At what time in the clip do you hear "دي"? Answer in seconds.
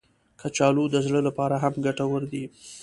2.31-2.43